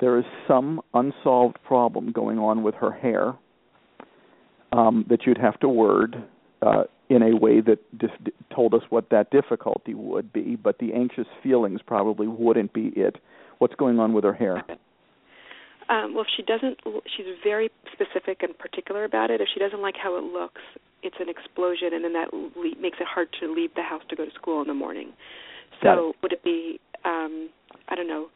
[0.00, 3.34] there is some unsolved problem going on with her hair
[4.72, 6.22] um, that you'd have to word
[6.62, 10.92] uh, in a way that dis- told us what that difficulty would be, but the
[10.92, 13.16] anxious feelings probably wouldn't be it.
[13.58, 14.62] What's going on with her hair?
[15.88, 16.78] Um, well, if she doesn't,
[17.16, 19.40] she's very specific and particular about it.
[19.40, 20.60] If she doesn't like how it looks,
[21.02, 24.16] it's an explosion, and then that le- makes it hard to leave the house to
[24.16, 25.12] go to school in the morning.
[25.82, 27.48] So, would it be, um,
[27.88, 28.28] I don't know,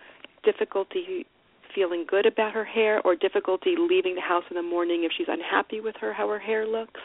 [0.45, 1.27] difficulty
[1.75, 5.27] feeling good about her hair, or difficulty leaving the house in the morning if she's
[5.29, 7.01] unhappy with her how her hair looks?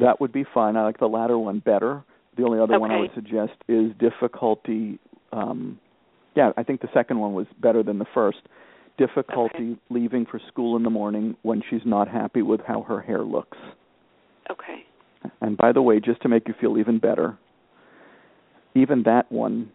[0.00, 0.76] That would be fine.
[0.76, 2.02] I like the latter one better.
[2.36, 4.98] The only other one I would suggest is difficulty.
[5.32, 5.78] Um,
[6.34, 8.38] yeah, I think the second one was better than the first.
[8.98, 13.22] Difficulty leaving for school in the morning when she's not happy with how her hair
[13.22, 13.58] looks.
[14.50, 14.84] Okay.
[15.40, 17.38] And by the way, just to make you feel even better,
[18.74, 19.70] even that one,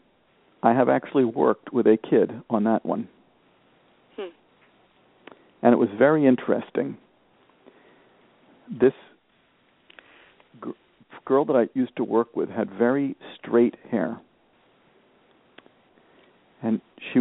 [0.61, 3.07] I have actually worked with a kid on that one.
[4.17, 4.29] Hmm.
[5.61, 6.97] And it was very interesting.
[8.69, 8.93] This
[11.29, 14.19] girl that I used to work with had very straight hair.
[16.63, 17.19] And she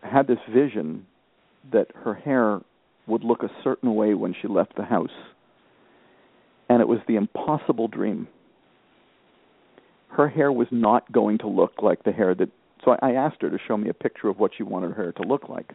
[0.00, 1.06] had this vision
[1.72, 2.60] that her hair
[3.08, 5.18] would look a certain way when she left the house.
[6.68, 8.28] And it was the impossible dream.
[10.18, 12.48] her hair was not going to look like the hair that.
[12.84, 15.12] So I asked her to show me a picture of what she wanted her hair
[15.12, 15.72] to look like,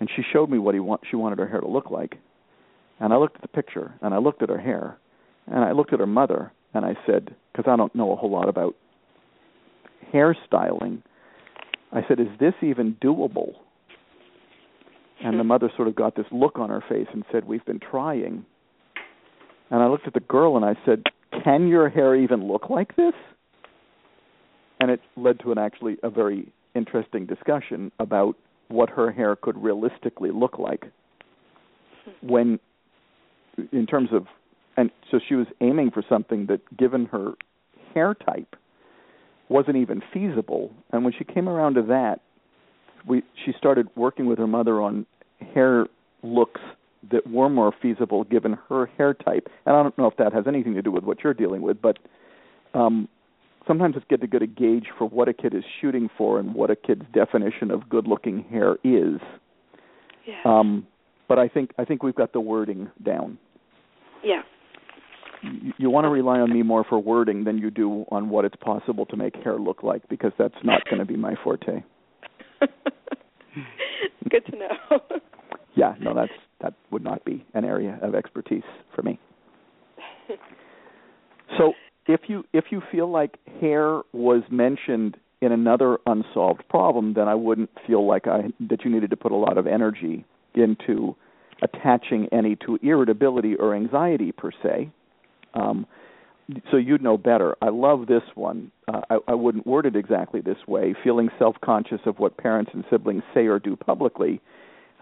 [0.00, 2.16] and she showed me what he want, she wanted her hair to look like.
[2.98, 4.98] And I looked at the picture, and I looked at her hair,
[5.46, 8.30] and I looked at her mother, and I said, because I don't know a whole
[8.30, 8.74] lot about
[10.12, 11.02] hairstyling,
[11.92, 13.54] I said, "Is this even doable?"
[15.22, 17.80] And the mother sort of got this look on her face and said, "We've been
[17.80, 18.44] trying."
[19.70, 21.04] And I looked at the girl and I said,
[21.42, 23.14] "Can your hair even look like this?"
[24.80, 28.36] And it led to an actually a very interesting discussion about
[28.68, 30.84] what her hair could realistically look like
[32.04, 32.28] hmm.
[32.28, 32.60] when
[33.72, 34.26] in terms of
[34.76, 37.32] and so she was aiming for something that given her
[37.94, 38.56] hair type
[39.48, 42.20] wasn't even feasible and when she came around to that
[43.06, 45.06] we she started working with her mother on
[45.54, 45.86] hair
[46.22, 46.60] looks
[47.10, 50.44] that were more feasible given her hair type and i don't know if that has
[50.46, 51.98] anything to do with what you're dealing with but
[52.74, 53.08] um
[53.66, 56.54] sometimes it's good to get a gauge for what a kid is shooting for and
[56.54, 59.20] what a kid's definition of good looking hair is
[60.26, 60.40] Yeah.
[60.44, 60.86] um
[61.28, 63.38] but i think i think we've got the wording down
[64.24, 64.42] yeah.
[65.78, 68.56] You, want to rely on me more for wording than you do on what it's
[68.56, 71.82] possible to make hair look like because that's not going to be my forte.
[74.30, 75.00] Good to know.
[75.76, 76.32] Yeah, no, that's
[76.62, 78.64] that would not be an area of expertise
[78.94, 79.20] for me.
[81.58, 81.74] So,
[82.08, 87.36] if you if you feel like hair was mentioned in another unsolved problem, then I
[87.36, 90.24] wouldn't feel like I that you needed to put a lot of energy
[90.54, 91.14] into
[91.62, 94.90] attaching any to irritability or anxiety per se.
[95.56, 95.86] Um,
[96.70, 97.56] so you'd know better.
[97.60, 98.70] I love this one.
[98.86, 100.94] Uh, I, I wouldn't word it exactly this way.
[101.02, 104.40] Feeling self-conscious of what parents and siblings say or do publicly,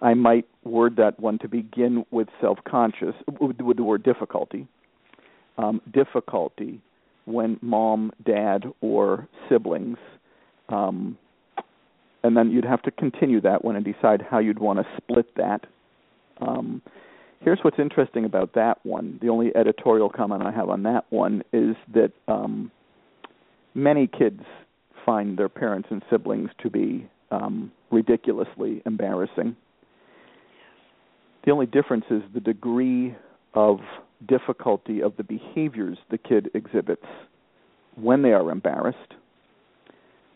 [0.01, 4.67] I might word that one to begin with self-conscious with, with the word difficulty.
[5.59, 6.81] Um, difficulty
[7.27, 9.99] when mom, dad, or siblings,
[10.69, 11.17] um,
[12.23, 15.35] and then you'd have to continue that one and decide how you'd want to split
[15.37, 15.67] that.
[16.41, 16.83] Um,
[17.45, 19.19] here's what's interesting about that one.
[19.21, 22.71] The only editorial comment I have on that one is that um,
[23.75, 24.41] many kids
[25.05, 29.55] find their parents and siblings to be um, ridiculously embarrassing.
[31.45, 33.15] The only difference is the degree
[33.53, 33.81] of
[34.27, 37.05] difficulty of the behaviors the kid exhibits
[37.97, 38.99] when they are embarrassed.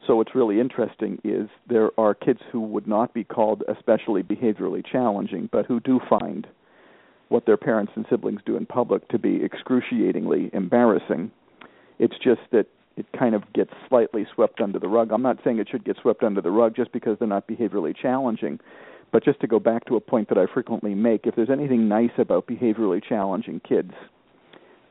[0.07, 4.85] So what's really interesting is there are kids who would not be called especially behaviorally
[4.85, 6.47] challenging, but who do find
[7.29, 11.31] what their parents and siblings do in public to be excruciatingly embarrassing.
[11.99, 12.67] It's just that
[12.97, 15.13] it kind of gets slightly swept under the rug.
[15.13, 17.95] I'm not saying it should get swept under the rug just because they're not behaviorally
[17.97, 18.59] challenging,
[19.13, 21.89] but just to go back to a point that I frequently make, if there's anything
[21.89, 23.93] nice about behaviorally challenging kids,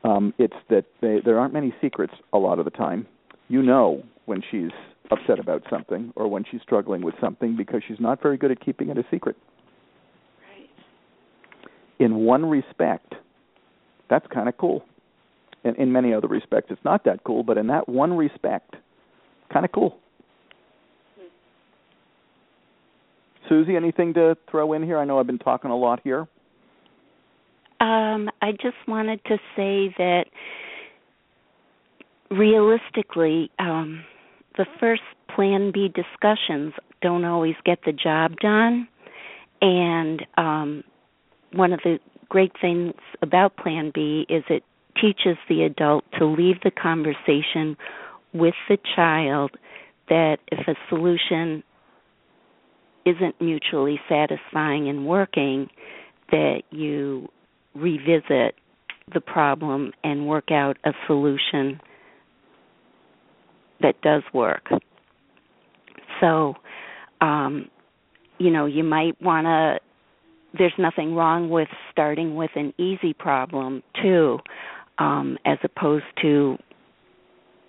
[0.04, 3.06] um, it's that they, there aren't many secrets a lot of the time.
[3.48, 4.70] You know when she's
[5.10, 8.64] upset about something or when she's struggling with something because she's not very good at
[8.64, 9.36] keeping it a secret.
[11.98, 13.14] In one respect,
[14.08, 14.84] that's kind of cool.
[15.64, 18.76] In many other respects, it's not that cool, but in that one respect,
[19.52, 19.98] kind of cool.
[23.48, 24.98] Susie, anything to throw in here?
[24.98, 26.28] I know I've been talking a lot here.
[27.80, 30.24] Um, I just wanted to say that
[32.30, 34.04] realistically, um,
[34.56, 35.02] the first
[35.34, 38.88] Plan B discussions don't always get the job done,
[39.60, 40.84] and um,
[41.52, 44.62] one of the great things about Plan B is it
[45.00, 47.76] teaches the adult to leave the conversation
[48.32, 49.52] with the child
[50.08, 51.62] that if a solution
[53.04, 55.68] isn't mutually satisfying and working,
[56.30, 57.28] that you
[57.74, 58.54] revisit
[59.14, 61.80] the problem and work out a solution
[63.80, 64.68] that does work.
[66.20, 66.54] So,
[67.20, 67.68] um,
[68.38, 69.78] you know, you might want to.
[70.56, 74.38] There's nothing wrong with starting with an easy problem too,
[74.98, 76.56] um, as opposed to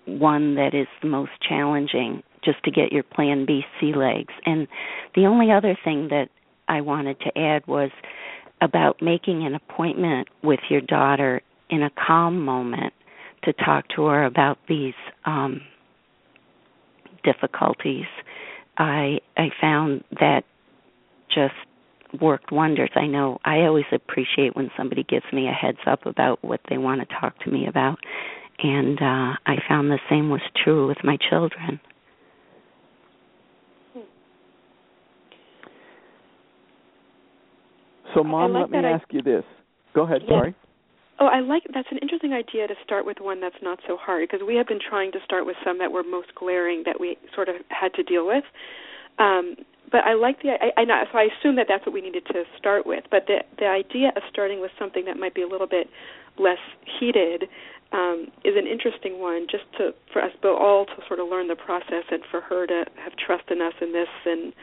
[0.05, 4.33] one that is the most challenging, just to get your Plan B sea legs.
[4.45, 4.67] And
[5.15, 6.29] the only other thing that
[6.67, 7.91] I wanted to add was
[8.61, 12.93] about making an appointment with your daughter in a calm moment
[13.43, 15.61] to talk to her about these um
[17.23, 18.05] difficulties
[18.77, 20.43] i i found that
[21.33, 21.53] just
[22.21, 26.43] worked wonders i know i always appreciate when somebody gives me a heads up about
[26.43, 27.97] what they want to talk to me about
[28.59, 31.79] and uh i found the same was true with my children
[38.13, 39.43] So, mom, like let me that I- ask you this.
[39.93, 40.21] Go ahead.
[40.23, 40.29] Yeah.
[40.29, 40.55] Sorry.
[41.21, 44.29] Oh, I like that's an interesting idea to start with one that's not so hard
[44.29, 47.17] because we have been trying to start with some that were most glaring that we
[47.35, 48.45] sort of had to deal with.
[49.19, 49.55] Um,
[49.91, 52.43] but I like the I, I so I assume that that's what we needed to
[52.57, 53.03] start with.
[53.09, 55.89] But the the idea of starting with something that might be a little bit
[56.37, 56.59] less
[56.99, 57.45] heated
[57.91, 61.55] um, is an interesting one, just to for us all to sort of learn the
[61.55, 64.09] process and for her to have trust in us in this.
[64.25, 64.53] And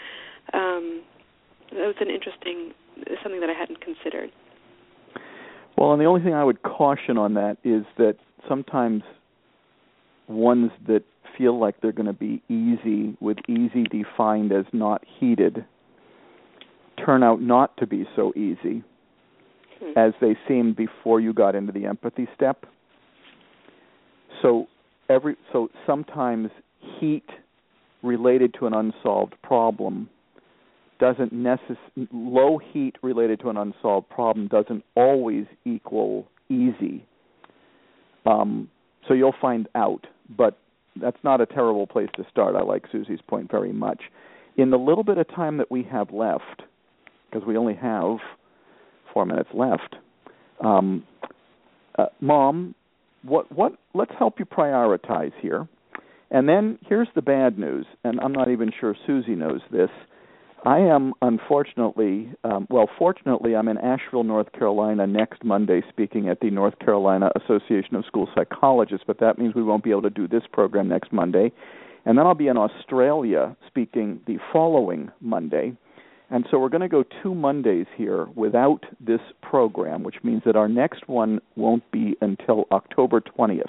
[0.54, 1.02] um,
[1.72, 2.72] that was an interesting
[3.22, 4.30] something that I hadn't considered.
[5.76, 8.16] Well, and the only thing I would caution on that is that
[8.48, 9.02] sometimes
[10.28, 11.02] ones that
[11.36, 15.64] feel like they're going to be easy, with easy defined as not heated,
[17.04, 18.82] turn out not to be so easy
[19.80, 19.98] hmm.
[19.98, 22.66] as they seemed before you got into the empathy step.
[24.42, 24.66] So
[25.08, 26.50] every so sometimes
[27.00, 27.28] heat
[28.02, 30.08] related to an unsolved problem
[30.98, 37.04] doesn't necess- low heat related to an unsolved problem doesn't always equal easy.
[38.24, 38.70] Um,
[39.06, 40.06] so you'll find out,
[40.36, 40.58] but
[41.00, 42.54] that's not a terrible place to start.
[42.56, 44.02] I like Susie's point very much.
[44.56, 46.62] In the little bit of time that we have left,
[47.30, 48.18] because we only have
[49.12, 49.96] four minutes left,
[50.64, 51.04] um,
[51.98, 52.74] uh, Mom,
[53.22, 53.72] what what?
[53.94, 55.68] Let's help you prioritize here.
[56.30, 59.90] And then here's the bad news, and I'm not even sure Susie knows this.
[60.64, 66.40] I am unfortunately, um, well, fortunately, I'm in Asheville, North Carolina next Monday speaking at
[66.40, 70.10] the North Carolina Association of School Psychologists, but that means we won't be able to
[70.10, 71.52] do this program next Monday.
[72.04, 75.76] And then I'll be in Australia speaking the following Monday.
[76.30, 80.56] And so we're going to go two Mondays here without this program, which means that
[80.56, 83.64] our next one won't be until October 20th.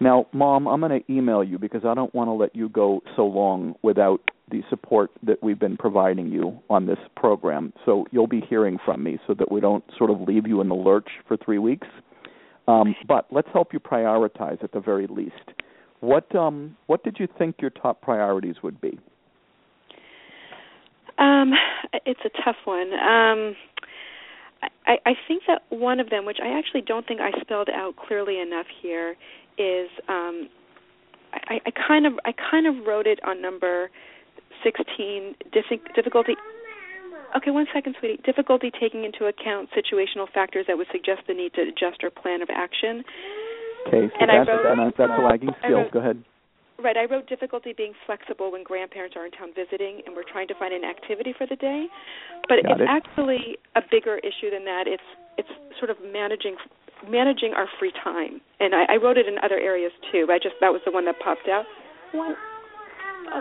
[0.00, 3.02] Now, Mom, I'm going to email you because I don't want to let you go
[3.16, 4.20] so long without
[4.50, 7.72] the support that we've been providing you on this program.
[7.84, 10.68] So you'll be hearing from me so that we don't sort of leave you in
[10.68, 11.86] the lurch for three weeks.
[12.66, 15.34] Um, but let's help you prioritize at the very least.
[16.00, 18.98] What um, what did you think your top priorities would be?
[21.18, 21.52] Um,
[22.06, 22.92] it's a tough one.
[22.94, 23.54] Um,
[24.86, 27.96] I, I think that one of them, which I actually don't think I spelled out
[27.96, 29.16] clearly enough here,
[29.60, 30.48] is um,
[31.32, 33.90] I, I kind of I kind of wrote it on number
[34.64, 35.36] 16
[35.94, 36.34] difficulty
[37.36, 38.18] Okay, one second, sweetie.
[38.24, 42.42] Difficulty taking into account situational factors that would suggest the need to adjust our plan
[42.42, 43.04] of action.
[43.86, 45.86] Okay, so and that's, wrote, and that's a lagging skill.
[45.86, 46.24] Wrote, Go ahead.
[46.82, 50.48] Right, I wrote difficulty being flexible when grandparents are in town visiting and we're trying
[50.48, 51.86] to find an activity for the day.
[52.48, 52.88] But Got it's it.
[52.88, 54.88] actually a bigger issue than that.
[54.88, 55.04] It's
[55.38, 56.56] it's sort of managing
[57.08, 58.40] managing our free time.
[58.58, 60.26] And I, I wrote it in other areas too.
[60.30, 61.64] I just that was the one that popped out.
[62.12, 62.34] One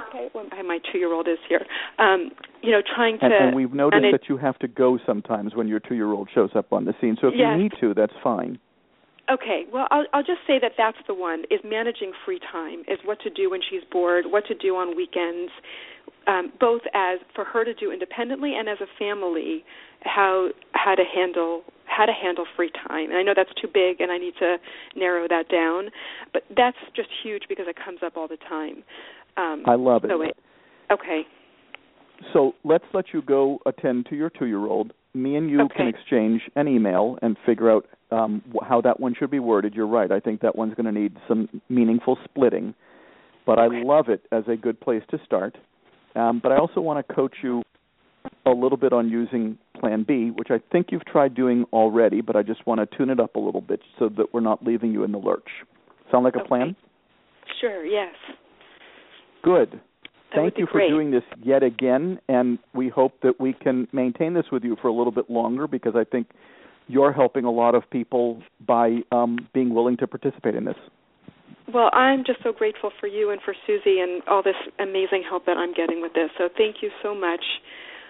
[0.10, 1.66] okay, well, my two-year-old is here.
[1.98, 2.32] Um,
[2.62, 3.26] you know, trying to.
[3.26, 6.52] And, and we've noticed and that you have to go sometimes when your two-year-old shows
[6.56, 7.18] up on the scene.
[7.20, 7.56] So if yes.
[7.56, 8.60] you need to, that's fine.
[9.32, 12.98] Okay, well, I'll, I'll just say that that's the one is managing free time is
[13.06, 15.52] what to do when she's bored, what to do on weekends,
[16.30, 19.64] um, both as for her to do independently and as a family,
[20.04, 23.10] how how to handle how to handle free time.
[23.10, 24.58] And I know that's too big, and I need to
[24.96, 25.90] narrow that down,
[26.32, 28.84] but that's just huge because it comes up all the time.
[29.38, 30.12] Um, I love it.
[30.12, 30.94] So.
[30.94, 31.22] Okay.
[32.34, 34.94] So let's let you go attend to your two-year-old.
[35.16, 35.76] Me and you okay.
[35.78, 39.74] can exchange an email and figure out um, how that one should be worded.
[39.74, 40.12] You're right.
[40.12, 42.76] I think that one's going to need some meaningful splitting,
[43.46, 43.78] but okay.
[43.78, 45.58] I love it as a good place to start.
[46.20, 47.64] Um, but I also want to coach you
[48.46, 52.36] a little bit on using Plan B, which I think you've tried doing already, but
[52.36, 54.92] I just want to tune it up a little bit so that we're not leaving
[54.92, 55.48] you in the lurch.
[56.12, 56.48] Sound like a okay.
[56.48, 56.76] plan?
[57.62, 57.86] Sure.
[57.86, 58.14] Yes.
[59.44, 59.72] Good.
[59.72, 60.90] That Thank you for great.
[60.90, 64.90] doing this yet again, and we hope that we can maintain this with you for
[64.90, 66.28] a little bit longer because I think
[66.88, 70.76] you're helping a lot of people by um, being willing to participate in this.
[71.74, 75.46] Well, I'm just so grateful for you and for Susie and all this amazing help
[75.46, 76.30] that I'm getting with this.
[76.38, 77.44] So thank you so much.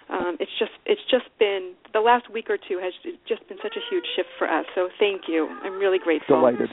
[0.10, 2.93] Um, it's just it's just been the last week or two has
[3.28, 4.66] just been such a huge shift for us.
[4.76, 5.47] So thank you.
[5.64, 6.38] I'm really grateful.
[6.38, 6.70] Delighted.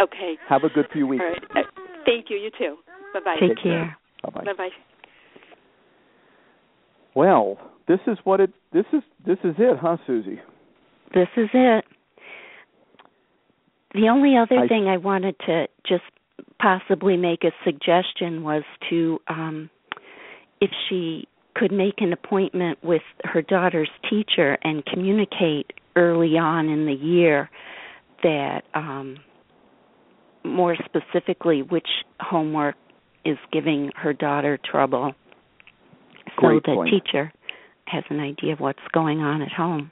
[0.00, 0.34] Okay.
[0.48, 1.22] Have a good few weeks.
[1.24, 1.66] All right.
[1.66, 1.70] Uh,
[2.06, 2.36] thank you.
[2.36, 2.76] You too.
[3.14, 3.36] Bye bye.
[3.38, 3.96] Take, care.
[4.22, 4.44] Bye bye.
[4.44, 4.68] Bye bye.
[7.14, 8.50] Well, this is what it.
[8.72, 10.40] This is this is it, huh, Susie?
[11.14, 11.84] This is it.
[13.94, 16.04] The only other I, thing I wanted to just
[16.60, 19.70] possibly make a suggestion was to, um,
[20.60, 26.86] if she could make an appointment with her daughter's teacher and communicate early on in
[26.86, 27.50] the year
[28.22, 29.16] that um,
[30.44, 31.88] more specifically which
[32.20, 32.76] homework
[33.24, 35.14] is giving her daughter trouble
[36.40, 37.32] so the teacher
[37.86, 39.90] has an idea of what's going on at home.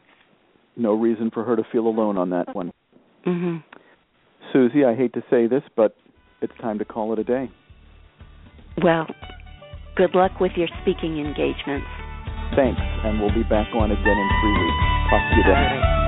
[0.76, 2.72] No reason for her to feel alone on that one.
[3.26, 3.62] Mhm.
[4.52, 5.96] Susie, I hate to say this, but
[6.40, 7.50] it's time to call it a day.
[8.82, 9.06] Well,
[9.96, 11.86] good luck with your speaking engagements.
[12.56, 14.84] Thanks, and we'll be back on again in three weeks.
[15.10, 15.52] Talk to you then.
[15.52, 15.98] Right.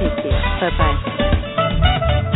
[0.00, 0.30] Thank you.
[0.60, 2.30] Bye bye.